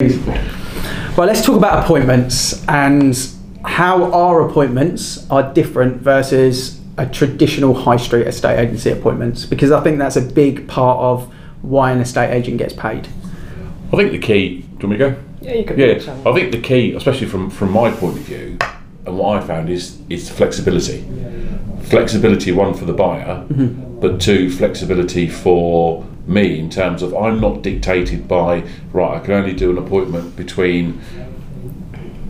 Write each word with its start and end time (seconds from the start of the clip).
Well, 0.00 1.26
let's 1.26 1.44
talk 1.44 1.56
about 1.56 1.82
appointments 1.82 2.64
and 2.68 3.18
how 3.64 4.12
our 4.12 4.48
appointments 4.48 5.28
are 5.28 5.52
different 5.52 6.00
versus 6.02 6.80
a 6.96 7.04
traditional 7.04 7.74
high 7.74 7.96
street 7.96 8.28
estate 8.28 8.60
agency 8.60 8.90
appointments 8.90 9.44
because 9.44 9.72
I 9.72 9.82
think 9.82 9.98
that's 9.98 10.14
a 10.14 10.20
big 10.20 10.68
part 10.68 11.00
of 11.00 11.34
why 11.62 11.90
an 11.90 11.98
estate 11.98 12.32
agent 12.32 12.58
gets 12.58 12.74
paid. 12.74 13.08
I 13.92 13.96
think 13.96 14.12
the 14.12 14.20
key. 14.20 14.60
Do 14.60 14.86
you 14.86 14.88
want 14.88 14.90
me 14.90 14.98
to 14.98 15.10
go? 15.10 15.22
Yeah, 15.40 15.54
you 15.54 15.64
can. 15.64 15.76
Yeah, 15.76 16.22
I 16.24 16.32
think 16.32 16.52
the 16.52 16.60
key, 16.60 16.92
especially 16.92 17.26
from 17.26 17.50
from 17.50 17.72
my 17.72 17.90
point 17.90 18.18
of 18.18 18.22
view, 18.22 18.56
and 19.04 19.18
what 19.18 19.42
I 19.42 19.44
found 19.44 19.68
is 19.68 19.98
is 20.08 20.30
flexibility. 20.30 21.04
Flexibility, 21.82 22.52
one 22.52 22.72
for 22.72 22.84
the 22.84 22.92
buyer, 22.92 23.44
mm-hmm. 23.48 23.98
but 23.98 24.20
two 24.20 24.48
flexibility 24.48 25.28
for 25.28 26.06
me 26.28 26.58
in 26.58 26.68
terms 26.70 27.02
of 27.02 27.14
I'm 27.14 27.40
not 27.40 27.62
dictated 27.62 28.28
by 28.28 28.62
right. 28.92 29.16
I 29.16 29.20
can 29.24 29.32
only 29.34 29.54
do 29.54 29.70
an 29.70 29.78
appointment 29.78 30.36
between 30.36 31.00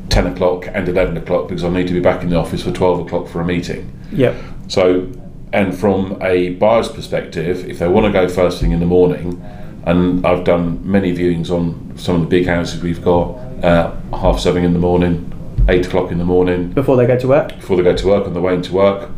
ten 0.08 0.26
o'clock 0.26 0.66
and 0.72 0.88
eleven 0.88 1.16
o'clock 1.16 1.48
because 1.48 1.64
I 1.64 1.68
need 1.68 1.88
to 1.88 1.92
be 1.94 2.00
back 2.00 2.22
in 2.22 2.30
the 2.30 2.36
office 2.36 2.62
for 2.62 2.72
twelve 2.72 3.00
o'clock 3.00 3.28
for 3.28 3.40
a 3.40 3.44
meeting. 3.44 3.92
Yeah. 4.12 4.34
So, 4.68 5.10
and 5.52 5.76
from 5.76 6.18
a 6.22 6.50
buyer's 6.54 6.88
perspective, 6.88 7.68
if 7.68 7.78
they 7.78 7.88
want 7.88 8.06
to 8.06 8.12
go 8.12 8.28
first 8.28 8.60
thing 8.60 8.72
in 8.72 8.80
the 8.80 8.86
morning, 8.86 9.42
and 9.84 10.26
I've 10.26 10.44
done 10.44 10.80
many 10.90 11.14
viewings 11.16 11.50
on 11.50 11.92
some 11.96 12.16
of 12.16 12.20
the 12.22 12.26
big 12.28 12.46
houses 12.46 12.82
we've 12.82 13.02
got, 13.02 13.30
uh, 13.64 13.94
half 14.12 14.40
seven 14.40 14.64
in 14.64 14.72
the 14.74 14.78
morning, 14.78 15.32
eight 15.68 15.86
o'clock 15.86 16.10
in 16.10 16.18
the 16.18 16.24
morning, 16.24 16.70
Before 16.72 16.96
they 16.96 17.06
go 17.06 17.18
to 17.18 17.28
work. 17.28 17.48
before 17.56 17.76
they 17.76 17.82
go 17.82 17.96
to 17.96 18.06
work 18.06 18.26
on 18.26 18.34
the 18.34 18.40
way 18.40 18.54
into 18.54 18.72
work. 18.74 19.10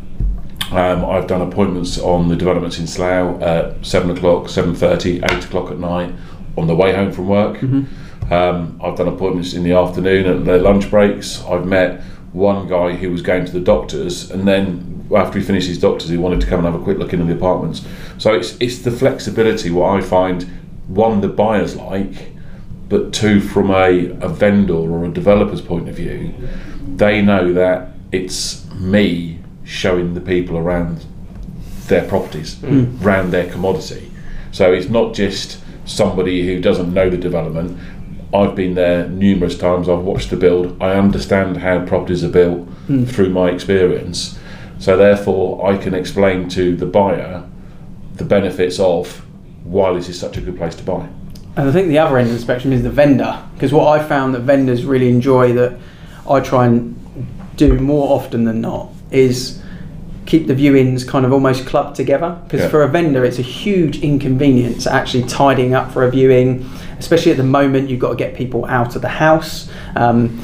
Um, 0.72 1.04
I've 1.04 1.26
done 1.26 1.40
appointments 1.40 1.98
on 1.98 2.28
the 2.28 2.36
developments 2.36 2.78
in 2.78 2.86
Slough 2.86 3.42
at 3.42 3.84
seven 3.84 4.10
o'clock, 4.16 4.48
seven 4.48 4.74
thirty, 4.74 5.16
eight 5.16 5.44
o'clock 5.44 5.70
at 5.70 5.78
night 5.78 6.14
on 6.56 6.66
the 6.68 6.76
way 6.76 6.94
home 6.94 7.10
from 7.12 7.26
work. 7.26 7.60
Um, 8.30 8.80
I've 8.82 8.96
done 8.96 9.08
appointments 9.08 9.54
in 9.54 9.64
the 9.64 9.72
afternoon 9.72 10.26
at 10.26 10.44
their 10.44 10.58
lunch 10.58 10.88
breaks. 10.88 11.44
I've 11.44 11.66
met 11.66 12.00
one 12.32 12.68
guy 12.68 12.92
who 12.94 13.10
was 13.10 13.22
going 13.22 13.44
to 13.46 13.52
the 13.52 13.60
doctors, 13.60 14.30
and 14.30 14.46
then 14.46 15.08
after 15.12 15.40
he 15.40 15.44
finished 15.44 15.66
his 15.66 15.78
doctors, 15.78 16.08
he 16.08 16.16
wanted 16.16 16.40
to 16.42 16.46
come 16.46 16.64
and 16.64 16.72
have 16.72 16.80
a 16.80 16.84
quick 16.84 16.98
look 16.98 17.12
in 17.12 17.26
the 17.26 17.34
apartments. 17.34 17.84
So 18.18 18.32
it's 18.34 18.56
it's 18.60 18.78
the 18.78 18.92
flexibility 18.92 19.70
what 19.70 19.96
I 19.96 20.00
find 20.00 20.44
one 20.86 21.20
the 21.20 21.28
buyers 21.28 21.74
like, 21.74 22.30
but 22.88 23.12
two 23.12 23.40
from 23.40 23.72
a, 23.72 24.10
a 24.20 24.28
vendor 24.28 24.74
or 24.74 25.04
a 25.04 25.08
developer's 25.08 25.60
point 25.60 25.88
of 25.88 25.96
view, 25.96 26.32
they 26.94 27.22
know 27.22 27.52
that 27.54 27.88
it's 28.12 28.70
me 28.74 29.39
showing 29.70 30.14
the 30.14 30.20
people 30.20 30.58
around 30.58 31.06
their 31.86 32.06
properties, 32.08 32.56
hmm. 32.56 32.96
around 33.02 33.30
their 33.30 33.48
commodity. 33.50 34.10
So 34.50 34.72
it's 34.72 34.88
not 34.88 35.14
just 35.14 35.60
somebody 35.84 36.44
who 36.44 36.60
doesn't 36.60 36.92
know 36.92 37.08
the 37.08 37.16
development. 37.16 37.78
I've 38.34 38.56
been 38.56 38.74
there 38.74 39.08
numerous 39.08 39.56
times. 39.56 39.88
I've 39.88 40.00
watched 40.00 40.30
the 40.30 40.36
build. 40.36 40.76
I 40.82 40.94
understand 40.94 41.58
how 41.58 41.86
properties 41.86 42.24
are 42.24 42.28
built 42.28 42.66
hmm. 42.88 43.04
through 43.04 43.30
my 43.30 43.50
experience. 43.50 44.38
So 44.80 44.96
therefore, 44.96 45.64
I 45.70 45.76
can 45.76 45.94
explain 45.94 46.48
to 46.50 46.74
the 46.74 46.86
buyer 46.86 47.48
the 48.16 48.24
benefits 48.24 48.80
of 48.80 49.24
why 49.62 49.92
this 49.92 50.08
is 50.08 50.18
such 50.18 50.36
a 50.36 50.40
good 50.40 50.56
place 50.56 50.74
to 50.76 50.82
buy. 50.82 51.08
And 51.56 51.68
I 51.68 51.72
think 51.72 51.88
the 51.88 51.98
other 51.98 52.18
end 52.18 52.28
of 52.28 52.34
the 52.34 52.40
spectrum 52.40 52.72
is 52.72 52.82
the 52.82 52.90
vendor 52.90 53.40
because 53.54 53.72
what 53.72 54.00
I 54.00 54.04
found 54.04 54.34
that 54.34 54.40
vendors 54.40 54.84
really 54.84 55.08
enjoy 55.08 55.52
that 55.52 55.78
I 56.28 56.40
try 56.40 56.66
and 56.66 56.96
do 57.56 57.78
more 57.78 58.16
often 58.16 58.44
than 58.44 58.60
not 58.60 58.90
is 59.10 59.60
keep 60.26 60.46
the 60.46 60.54
viewings 60.54 61.06
kind 61.06 61.24
of 61.26 61.32
almost 61.32 61.66
clubbed 61.66 61.96
together 61.96 62.38
because 62.44 62.60
Yeah. 62.60 62.68
for 62.68 62.82
a 62.82 62.88
vendor 62.88 63.24
it's 63.24 63.38
a 63.38 63.42
huge 63.42 64.00
inconvenience 64.02 64.86
actually 64.86 65.24
tidying 65.24 65.74
up 65.74 65.90
for 65.90 66.04
a 66.04 66.10
viewing 66.10 66.68
especially 66.98 67.32
at 67.32 67.38
the 67.38 67.42
moment 67.42 67.88
you've 67.88 68.00
got 68.00 68.10
to 68.10 68.16
get 68.16 68.34
people 68.34 68.64
out 68.66 68.94
of 68.94 69.02
the 69.02 69.08
house 69.08 69.68
um, 69.96 70.40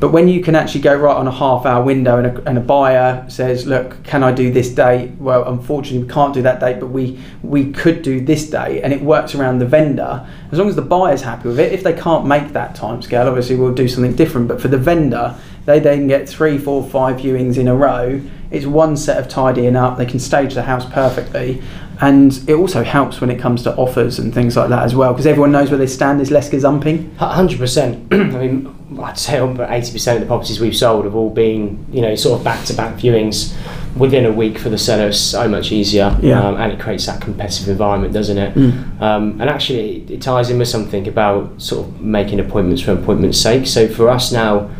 but 0.00 0.12
when 0.12 0.28
you 0.28 0.42
can 0.42 0.54
actually 0.54 0.80
go 0.80 0.96
right 0.96 1.14
on 1.14 1.28
a 1.28 1.30
half 1.30 1.66
hour 1.66 1.84
window 1.84 2.16
and 2.16 2.26
a, 2.26 2.48
and 2.48 2.56
a 2.56 2.60
buyer 2.62 3.22
says, 3.28 3.66
look, 3.66 4.02
can 4.02 4.22
I 4.22 4.32
do 4.32 4.50
this 4.50 4.70
date? 4.70 5.10
Well, 5.18 5.46
unfortunately, 5.46 6.04
we 6.04 6.08
can't 6.08 6.32
do 6.32 6.40
that 6.40 6.58
date, 6.58 6.80
but 6.80 6.86
we, 6.86 7.20
we 7.42 7.70
could 7.70 8.00
do 8.00 8.18
this 8.24 8.48
date 8.48 8.80
and 8.80 8.94
it 8.94 9.02
works 9.02 9.34
around 9.34 9.58
the 9.58 9.66
vendor. 9.66 10.26
As 10.52 10.58
long 10.58 10.70
as 10.70 10.74
the 10.76 10.80
buyer's 10.80 11.20
happy 11.20 11.48
with 11.48 11.60
it, 11.60 11.74
if 11.74 11.82
they 11.82 11.92
can't 11.92 12.24
make 12.24 12.54
that 12.54 12.74
time 12.74 13.02
scale, 13.02 13.28
obviously 13.28 13.56
we'll 13.56 13.74
do 13.74 13.88
something 13.88 14.14
different. 14.16 14.48
But 14.48 14.62
for 14.62 14.68
the 14.68 14.78
vendor, 14.78 15.36
they 15.66 15.78
then 15.80 16.06
get 16.08 16.28
three, 16.28 16.58
four, 16.58 16.82
five 16.88 17.16
viewings 17.20 17.56
in 17.58 17.68
a 17.68 17.74
row. 17.74 18.20
It's 18.50 18.66
one 18.66 18.96
set 18.96 19.18
of 19.18 19.28
tidying 19.28 19.76
up. 19.76 19.98
They 19.98 20.06
can 20.06 20.18
stage 20.18 20.54
the 20.54 20.62
house 20.62 20.84
perfectly. 20.90 21.62
And 22.02 22.32
it 22.48 22.54
also 22.54 22.82
helps 22.82 23.20
when 23.20 23.28
it 23.30 23.38
comes 23.38 23.62
to 23.64 23.76
offers 23.76 24.18
and 24.18 24.32
things 24.32 24.56
like 24.56 24.70
that 24.70 24.84
as 24.84 24.94
well, 24.94 25.12
because 25.12 25.26
everyone 25.26 25.52
knows 25.52 25.70
where 25.70 25.76
they 25.78 25.86
stand. 25.86 26.18
There's 26.18 26.30
less 26.30 26.48
gazumping. 26.48 27.14
Hundred 27.18 27.58
percent. 27.58 28.08
I 28.12 28.16
mean, 28.16 28.98
I'd 29.02 29.18
say 29.18 29.36
about 29.36 29.70
eighty 29.70 29.92
percent 29.92 30.16
of 30.16 30.22
the 30.22 30.26
properties 30.26 30.60
we've 30.60 30.74
sold 30.74 31.04
have 31.04 31.14
all 31.14 31.28
been, 31.28 31.84
you 31.92 32.00
know, 32.00 32.14
sort 32.14 32.38
of 32.38 32.44
back-to-back 32.44 32.94
viewings 32.96 33.54
within 33.96 34.24
a 34.24 34.32
week 34.32 34.56
for 34.56 34.70
the 34.70 34.78
seller. 34.78 35.08
It's 35.08 35.18
so 35.20 35.46
much 35.46 35.72
easier, 35.72 36.16
Yeah. 36.22 36.40
um, 36.42 36.56
and 36.56 36.72
it 36.72 36.80
creates 36.80 37.04
that 37.04 37.20
competitive 37.20 37.68
environment, 37.68 38.14
doesn't 38.14 38.38
it? 38.38 38.54
Mm. 38.54 39.02
Um, 39.02 39.38
and 39.38 39.50
actually, 39.50 39.98
it, 39.98 40.10
it 40.10 40.22
ties 40.22 40.48
in 40.48 40.58
with 40.58 40.68
something 40.68 41.06
about 41.06 41.60
sort 41.60 41.86
of 41.86 42.00
making 42.00 42.40
appointments 42.40 42.80
for 42.80 42.92
appointment's 42.92 43.38
sake. 43.38 43.66
So 43.66 43.86
for 43.86 44.08
us 44.08 44.32
now, 44.32 44.70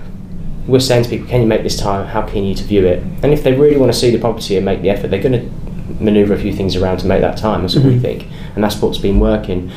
we're 0.66 0.80
saying 0.80 1.04
to 1.04 1.10
people, 1.10 1.26
"Can 1.28 1.40
you 1.40 1.46
make 1.46 1.62
this 1.62 1.76
time? 1.76 2.06
How 2.06 2.22
keen 2.22 2.44
are 2.44 2.48
you 2.48 2.54
to 2.54 2.64
view 2.64 2.86
it?" 2.86 3.02
And 3.22 3.32
if 3.32 3.42
they 3.42 3.52
really 3.52 3.76
want 3.76 3.92
to 3.92 3.98
see 3.98 4.10
the 4.10 4.18
property 4.18 4.56
and 4.56 4.64
make 4.64 4.82
the 4.82 4.90
effort, 4.90 5.08
they're 5.08 5.22
going 5.22 5.32
to 5.40 5.50
manoeuvre 6.02 6.34
a 6.36 6.38
few 6.38 6.52
things 6.52 6.76
around 6.76 6.98
to 6.98 7.06
make 7.06 7.20
that 7.20 7.36
time. 7.36 7.62
That's 7.62 7.74
what 7.76 7.84
we 7.84 7.94
Mhm. 7.96 8.00
think, 8.02 8.26
and 8.54 8.62
that's 8.64 8.80
what's 8.80 8.98
been 8.98 9.18
working. 9.20 9.70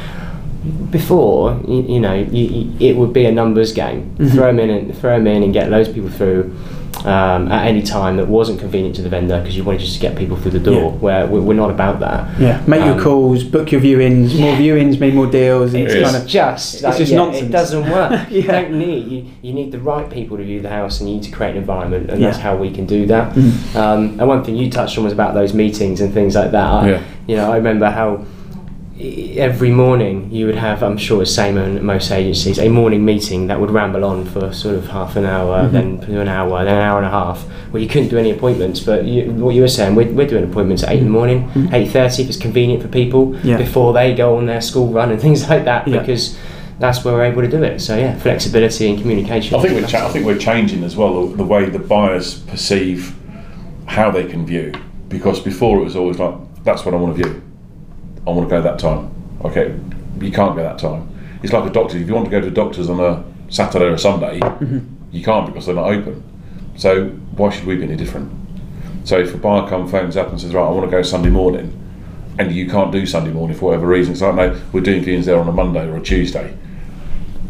Before, 0.92 1.60
you, 1.68 1.82
you 1.84 2.00
know, 2.00 2.14
you, 2.14 2.46
you, 2.46 2.74
it 2.80 2.96
would 2.96 3.12
be 3.14 3.26
a 3.26 3.32
numbers 3.32 3.74
game. 3.74 4.16
Mhm. 4.18 4.32
Throw 4.32 4.48
them 4.48 4.60
in 4.60 4.70
and 4.70 4.98
throw 4.98 5.14
'em 5.16 5.28
in 5.28 5.44
and 5.44 5.54
get 5.54 5.70
loads 5.70 5.90
of 5.90 5.96
people 5.96 6.10
through. 6.10 6.56
Um, 7.06 7.52
at 7.52 7.66
any 7.68 7.82
time 7.82 8.18
that 8.18 8.28
wasn't 8.28 8.60
convenient 8.60 8.96
to 8.98 9.02
the 9.02 9.10
vendor 9.10 9.40
because 9.40 9.58
you 9.58 9.64
wanted 9.64 9.80
just 9.82 9.96
to 9.96 10.00
get 10.00 10.16
people 10.16 10.38
through 10.38 10.52
the 10.52 10.60
door. 10.60 10.92
Yeah. 10.92 11.00
Where 11.00 11.28
we're, 11.28 11.42
we're 11.42 11.54
not 11.56 11.72
about 11.72 12.00
that. 12.02 12.40
Yeah, 12.40 12.62
make 12.68 12.82
your 12.86 12.94
Um, 12.94 13.00
calls, 13.02 13.44
book 13.44 13.72
your 13.72 13.82
viewings. 13.82 14.40
More 14.40 14.56
viewings 14.56 15.00
mean 15.00 15.16
more 15.16 15.26
deals. 15.26 15.74
And 15.74 15.84
It's, 15.84 15.96
it's 15.96 16.04
kind 16.12 16.24
of 16.24 16.30
just 16.30 16.76
it's 16.84 16.98
just 17.00 17.12
yeah, 17.12 17.18
nonsense. 17.18 17.48
It 17.50 17.52
doesn't 17.52 17.90
work. 17.90 18.30
You 18.32 18.44
don't 18.44 18.74
need 18.78 19.08
you, 19.12 19.26
you 19.42 19.54
need 19.54 19.72
the 19.72 19.80
right 19.80 20.08
people 20.10 20.38
to 20.38 20.44
view 20.44 20.62
the 20.62 20.70
house, 20.70 21.00
and 21.02 21.10
you 21.10 21.16
need 21.16 21.24
to 21.24 21.32
create 21.32 21.52
an 21.52 21.58
environment, 21.58 22.10
and 22.12 22.24
that's 22.24 22.38
how 22.38 22.56
we 22.56 22.70
can 22.72 22.86
do 22.86 23.08
that. 23.08 23.34
Mm. 23.34 23.76
Um, 23.76 24.20
and 24.20 24.28
one 24.28 24.44
thing 24.44 24.56
you 24.56 24.70
touched 24.70 24.96
on 24.98 25.04
was 25.04 25.12
about 25.14 25.34
those 25.34 25.54
meetings 25.54 26.00
and 26.00 26.14
things 26.14 26.36
like 26.36 26.52
that. 26.52 26.64
I, 26.84 26.90
Yeah. 26.90 27.02
You 27.28 27.36
know, 27.38 27.52
I 27.52 27.56
remember 27.58 27.90
how 27.90 28.24
every 29.04 29.70
morning 29.72 30.30
you 30.32 30.46
would 30.46 30.56
have, 30.56 30.82
I'm 30.82 30.98
sure 30.98 31.22
it's 31.22 31.34
same 31.34 31.58
in 31.58 31.84
most 31.86 32.12
agencies, 32.12 32.58
a 32.60 32.70
morning 32.70 33.04
meeting 33.04 33.48
that 33.48 33.60
would 33.60 33.70
ramble 33.72 34.06
on 34.06 34.24
for 34.26 34.54
sort 34.54 34.76
of 34.76 34.88
half 34.88 35.16
an 35.18 35.26
hour, 35.26 35.68
Mhm. 35.68 35.72
then 36.06 36.18
an 36.22 36.28
hour, 36.30 36.64
then 36.64 36.76
an 36.78 36.82
hour 36.84 36.98
and 37.00 37.08
a 37.08 37.10
half, 37.10 37.44
where 37.72 37.82
you 37.82 37.90
couldn't 37.90 38.10
do 38.10 38.18
any 38.18 38.32
appointments. 38.32 38.80
But 38.80 39.04
you, 39.06 39.24
what 39.32 39.56
you 39.56 39.62
were 39.62 39.68
saying, 39.68 39.96
we're, 39.96 40.12
we're 40.12 40.28
doing 40.28 40.44
appointments 40.46 40.84
at 40.84 40.92
eight 40.92 41.00
in 41.00 41.06
the 41.06 41.10
morning, 41.12 41.50
Mhm. 41.54 41.74
eight 41.74 41.90
thirty 41.92 42.24
if 42.24 42.30
it's 42.30 42.38
convenient 42.38 42.82
for 42.82 42.88
people 42.88 43.36
Yeah. 43.44 43.58
before 43.58 43.92
they 43.94 44.14
go 44.16 44.38
on 44.38 44.46
their 44.46 44.62
school 44.62 44.88
run 44.88 45.12
and 45.12 45.20
things 45.26 45.50
like 45.50 45.66
that, 45.66 45.88
Yeah. 45.88 46.00
because 46.00 46.38
that's 46.80 47.04
where 47.04 47.14
we're 47.14 47.24
able 47.26 47.42
to 47.42 47.48
do 47.50 47.62
it. 47.62 47.82
So 47.82 47.98
yeah, 47.98 48.16
flexibility 48.16 48.90
and 48.90 49.00
communication. 49.00 49.58
I 49.60 49.62
think 49.62 49.74
we're 49.82 49.88
cha- 49.88 50.06
I 50.06 50.10
think 50.10 50.26
we're 50.26 50.38
changing 50.38 50.84
as 50.84 50.96
well 50.96 51.28
the, 51.28 51.38
the 51.38 51.44
way 51.44 51.66
the 51.66 51.80
buyers 51.80 52.36
perceive 52.36 53.14
how 53.86 54.12
they 54.12 54.24
can 54.24 54.46
view 54.46 54.72
because 55.10 55.40
before 55.42 55.80
it 55.80 55.84
was 55.84 55.96
always 55.96 56.18
like 56.20 56.34
that's 56.64 56.86
what 56.86 56.94
I 56.94 56.98
want 56.98 57.16
to 57.18 57.24
view. 57.24 57.42
I 58.26 58.30
want 58.32 58.50
to 58.50 58.56
go 58.56 58.62
that 58.62 58.80
time. 58.80 59.12
Okay, 59.44 59.78
you 60.20 60.32
can't 60.32 60.56
go 60.56 60.64
that 60.64 60.80
time. 60.80 61.10
It's 61.44 61.52
like 61.52 61.70
a 61.70 61.74
doctor. 61.74 61.98
If 61.98 62.08
you 62.08 62.14
want 62.14 62.26
to 62.26 62.32
go 62.32 62.42
to 62.42 62.50
doctors 62.50 62.90
on 62.90 63.00
a 63.00 63.24
Saturday 63.52 63.86
or 63.86 63.98
Sunday, 63.98 64.40
mm-hmm. 64.40 64.80
you 65.12 65.24
can't 65.24 65.46
because 65.46 65.66
they're 65.66 65.76
not 65.76 65.90
open. 65.90 66.24
So 66.78 67.10
why 67.36 67.50
should 67.50 67.66
we 67.66 67.76
be 67.76 67.84
any 67.84 67.96
different? 67.96 68.32
So 69.04 69.20
if 69.20 69.34
a 69.34 69.38
buyer 69.38 69.68
comes 69.68 69.92
phones 69.92 70.16
up 70.16 70.30
and 70.30 70.40
says, 70.40 70.54
right, 70.54 70.66
I 70.66 70.70
want 70.70 70.90
to 70.90 70.92
go 70.92 71.02
Sunday 71.02 71.30
morning, 71.30 71.80
and 72.40 72.52
you 72.52 72.70
can't 72.70 72.92
do 72.92 73.06
Sunday 73.06 73.32
morning 73.32 73.58
for 73.58 73.66
whatever 73.66 73.88
reason, 73.88 74.14
it's 74.14 74.22
like 74.22 74.36
no, 74.36 74.60
we're 74.72 74.82
doing 74.82 75.04
viewings 75.04 75.26
there 75.26 75.40
on 75.40 75.48
a 75.48 75.52
Monday 75.52 75.86
or 75.86 75.98
a 75.98 76.02
Tuesday 76.02 76.58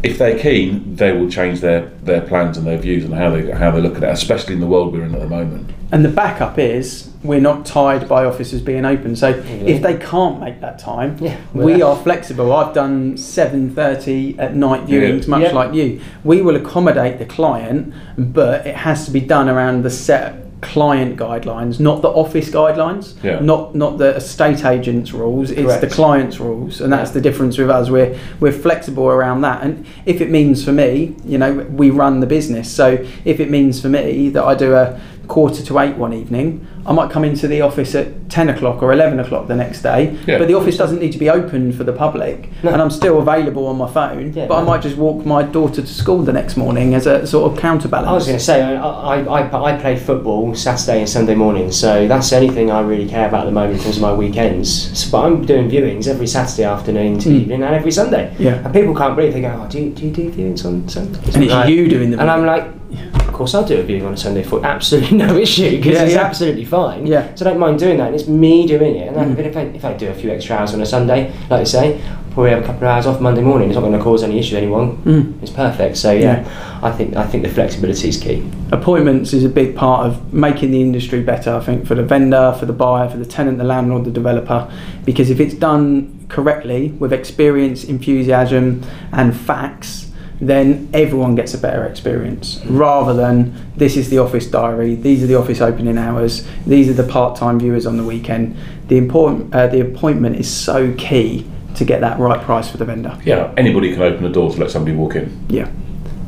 if 0.04 0.18
they're 0.18 0.38
keen, 0.38 0.96
they 0.96 1.12
will 1.12 1.30
change 1.30 1.60
their, 1.60 1.86
their 2.02 2.20
plans 2.20 2.58
and 2.58 2.66
their 2.66 2.76
views 2.76 3.04
and 3.04 3.14
how 3.14 3.30
they 3.30 3.50
how 3.50 3.70
they 3.70 3.80
look 3.80 3.96
at 3.96 4.02
it, 4.02 4.10
especially 4.10 4.52
in 4.54 4.60
the 4.60 4.66
world 4.66 4.92
we're 4.92 5.04
in 5.04 5.14
at 5.14 5.20
the 5.20 5.28
moment. 5.28 5.70
And 5.92 6.04
the 6.04 6.10
backup 6.10 6.58
is 6.58 7.10
we're 7.22 7.40
not 7.40 7.64
tied 7.64 8.06
by 8.06 8.24
offices 8.24 8.60
being 8.60 8.84
open. 8.84 9.16
So 9.16 9.28
if 9.30 9.82
they 9.82 9.96
can't 9.96 10.40
make 10.40 10.60
that 10.60 10.78
time, 10.78 11.16
Yeah, 11.20 11.36
we 11.54 11.76
well- 11.76 11.92
are 11.92 12.02
flexible. 12.02 12.52
I've 12.52 12.74
done 12.74 13.16
seven 13.16 13.70
thirty 13.70 14.38
at 14.38 14.54
night 14.54 14.88
Yeah. 14.88 15.00
viewings, 15.00 15.26
much 15.26 15.42
Yeah. 15.44 15.52
like 15.52 15.72
you. 15.72 16.00
We 16.22 16.42
will 16.42 16.56
accommodate 16.56 17.18
the 17.18 17.24
client, 17.24 17.94
but 18.18 18.66
it 18.66 18.74
has 18.74 19.06
to 19.06 19.10
be 19.10 19.20
done 19.20 19.48
around 19.48 19.84
the 19.84 19.90
set 19.90 20.43
client 20.64 21.16
guidelines, 21.16 21.78
not 21.78 22.02
the 22.02 22.08
office 22.08 22.50
guidelines, 22.50 23.14
Yeah. 23.22 23.40
not 23.40 23.74
not 23.74 23.98
the 23.98 24.16
estate 24.16 24.64
agent's 24.64 25.12
rules. 25.12 25.50
It's 25.50 25.76
the 25.76 25.86
client's 25.86 26.40
rules, 26.40 26.80
and 26.80 26.92
that's 26.92 27.10
the 27.12 27.20
difference 27.20 27.58
with 27.58 27.70
us. 27.70 27.90
We're 27.90 28.16
we're 28.40 28.52
flexible 28.52 29.06
around 29.06 29.42
that. 29.42 29.62
And 29.62 29.84
if 30.06 30.20
it 30.20 30.30
means 30.30 30.64
for 30.64 30.72
me, 30.72 31.14
you 31.26 31.38
know, 31.38 31.52
we 31.70 31.90
run 31.90 32.20
the 32.20 32.26
business. 32.26 32.70
So 32.70 32.86
if 33.24 33.40
it 33.40 33.50
means 33.50 33.80
for 33.80 33.88
me 33.88 34.30
that 34.30 34.44
I 34.44 34.54
do 34.54 34.74
a 34.74 34.98
quarter 35.28 35.62
to 35.62 35.78
eight 35.78 35.96
one 35.96 36.12
evening, 36.12 36.66
I 36.86 36.92
might 36.92 37.10
come 37.10 37.24
into 37.24 37.48
the 37.48 37.62
office 37.62 37.94
at 37.94 38.28
10 38.30 38.50
o'clock 38.50 38.82
or 38.82 38.92
11 38.92 39.18
o'clock 39.20 39.46
the 39.48 39.54
next 39.54 39.82
day, 39.82 40.16
Yeah. 40.26 40.38
but 40.38 40.48
the 40.48 40.54
office 40.54 40.76
doesn't 40.76 40.98
need 41.00 41.12
to 41.12 41.18
be 41.18 41.30
open 41.30 41.72
for 41.72 41.82
the 41.84 41.92
public, 41.92 42.50
No. 42.62 42.70
and 42.72 42.82
I'm 42.82 42.90
still 42.90 43.18
available 43.20 43.66
on 43.66 43.78
my 43.78 43.88
phone, 43.90 44.32
Yeah, 44.34 44.46
but 44.46 44.56
I 44.56 44.64
might 44.64 44.82
just 44.82 44.96
walk 44.98 45.24
my 45.24 45.42
daughter 45.42 45.80
to 45.80 45.86
school 45.86 46.18
the 46.22 46.32
next 46.32 46.56
morning 46.56 46.94
as 46.94 47.06
a 47.06 47.26
sort 47.26 47.50
of 47.50 47.58
counterbalance. 47.58 48.08
I 48.08 48.12
was 48.12 48.26
going 48.26 48.38
to 48.38 48.44
say, 48.44 48.62
I, 48.62 48.76
I, 48.76 49.20
I, 49.22 49.72
I 49.74 49.80
play 49.80 49.96
football 49.96 50.54
Saturday 50.54 51.00
and 51.00 51.08
Sunday 51.08 51.34
mornings, 51.34 51.76
so 51.78 52.06
that's 52.06 52.28
the 52.30 52.36
only 52.36 52.50
thing 52.50 52.70
I 52.70 52.80
really 52.82 53.08
care 53.08 53.28
about 53.28 53.42
at 53.42 53.46
the 53.46 53.52
moment 53.52 53.78
in 53.78 53.82
terms 53.84 53.96
of 53.96 54.02
my 54.02 54.12
weekends. 54.12 54.98
So, 54.98 55.10
but 55.10 55.24
I'm 55.24 55.44
doing 55.46 55.70
viewings 55.70 56.06
every 56.06 56.26
Saturday 56.26 56.64
afternoon 56.64 57.18
to 57.20 57.28
Mm. 57.30 57.40
evening 57.40 57.62
and 57.62 57.74
every 57.74 57.90
Sunday. 57.92 58.34
Yeah. 58.38 58.62
And 58.64 58.74
people 58.74 58.94
can't 58.94 59.16
believe, 59.16 59.32
they 59.32 59.40
go, 59.40 59.58
oh, 59.64 59.68
do 59.70 59.80
you, 59.80 59.90
do 59.90 60.06
you 60.06 60.10
do 60.12 60.30
viewings 60.30 60.64
on 60.66 60.86
Sunday? 60.88 61.18
And 61.34 61.44
it's 61.44 61.52
Like- 61.52 61.68
you 61.70 61.88
doing 61.88 62.10
the 62.10 62.20
And 62.20 62.30
I'm 62.30 62.44
like, 62.44 62.64
of 63.14 63.32
course 63.32 63.54
I'll 63.54 63.64
do 63.64 63.78
a 63.80 63.82
viewing 63.82 64.06
on 64.06 64.14
a 64.14 64.16
Sunday 64.16 64.42
for 64.42 64.64
absolutely 64.64 65.16
no 65.26 65.36
issue 65.36 65.70
because 65.76 65.94
Yeah, 65.94 66.02
it's 66.04 66.14
yeah. 66.14 66.20
absolutely 66.22 66.64
fine. 66.64 67.06
Yeah. 67.06 67.34
So 67.34 67.44
I 67.46 67.50
don't 67.50 67.58
mind 67.58 67.78
doing 67.78 67.98
that. 67.98 68.06
And 68.08 68.14
it's 68.14 68.28
me 68.28 68.66
doing 68.66 68.96
it. 68.96 69.08
And 69.14 69.36
Mm. 69.36 69.38
if, 69.38 69.56
I, 69.56 69.60
if 69.62 69.84
I 69.84 69.92
do 69.94 70.08
a 70.08 70.14
few 70.14 70.30
extra 70.30 70.56
hours 70.56 70.74
on 70.74 70.80
a 70.80 70.86
Sunday, 70.86 71.32
like 71.50 71.60
you 71.60 71.66
say, 71.66 72.00
probably 72.32 72.50
have 72.50 72.62
a 72.64 72.66
couple 72.66 72.82
of 72.88 72.94
hours 72.94 73.06
off 73.06 73.20
Monday 73.20 73.42
morning. 73.42 73.68
It's 73.70 73.74
not 73.76 73.82
going 73.82 73.96
to 73.96 74.02
cause 74.02 74.22
any 74.22 74.38
issue 74.38 74.52
to 74.52 74.58
anyone. 74.58 74.96
Mm. 75.04 75.42
It's 75.42 75.50
perfect. 75.52 75.96
So 75.96 76.12
yeah, 76.12 76.44
I 76.82 76.90
think 76.90 77.16
I 77.16 77.26
think 77.26 77.42
the 77.44 77.48
flexibility 77.48 78.08
is 78.08 78.18
key. 78.20 78.48
appointments 78.72 79.32
is 79.32 79.44
a 79.44 79.48
big 79.48 79.76
part 79.76 80.06
of 80.06 80.32
making 80.34 80.70
the 80.72 80.80
industry 80.80 81.22
better, 81.22 81.54
I 81.54 81.60
think, 81.60 81.86
for 81.86 81.94
the 81.94 82.02
vendor, 82.02 82.54
for 82.58 82.66
the 82.66 82.72
buyer, 82.72 83.08
for 83.08 83.16
the 83.18 83.24
tenant, 83.26 83.58
the 83.58 83.64
landlord, 83.64 84.04
the 84.04 84.10
developer. 84.10 84.70
Because 85.04 85.30
if 85.30 85.38
it's 85.40 85.54
done 85.54 86.26
correctly 86.28 86.88
with 86.98 87.12
experience, 87.12 87.84
enthusiasm, 87.84 88.82
and 89.12 89.36
facts, 89.36 90.10
then 90.48 90.88
everyone 90.92 91.34
gets 91.34 91.54
a 91.54 91.58
better 91.58 91.84
experience 91.84 92.60
rather 92.66 93.14
than 93.14 93.54
this 93.76 93.96
is 93.96 94.10
the 94.10 94.18
office 94.18 94.46
diary, 94.46 94.94
these 94.94 95.22
are 95.22 95.26
the 95.26 95.34
office 95.34 95.60
opening 95.60 95.98
hours, 95.98 96.46
these 96.66 96.88
are 96.88 96.94
the 96.94 97.10
part 97.10 97.36
time 97.36 97.58
viewers 97.58 97.86
on 97.86 97.96
the 97.96 98.04
weekend. 98.04 98.56
The, 98.88 98.96
important, 98.96 99.54
uh, 99.54 99.66
the 99.68 99.80
appointment 99.80 100.36
is 100.36 100.52
so 100.52 100.92
key 100.94 101.46
to 101.76 101.84
get 101.84 102.00
that 102.00 102.18
right 102.18 102.40
price 102.40 102.70
for 102.70 102.76
the 102.76 102.84
vendor. 102.84 103.18
Yeah, 103.24 103.52
anybody 103.56 103.92
can 103.92 104.02
open 104.02 104.22
the 104.22 104.30
door 104.30 104.50
to 104.52 104.60
let 104.60 104.70
somebody 104.70 104.96
walk 104.96 105.16
in. 105.16 105.46
Yeah, 105.48 105.70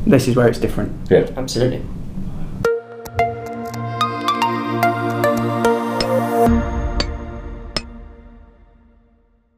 this 0.05 0.27
is 0.27 0.35
where 0.35 0.47
it's 0.47 0.59
different. 0.59 1.09
Yeah. 1.09 1.29
Absolutely. 1.37 1.81